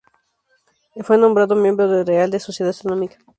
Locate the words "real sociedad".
2.03-2.71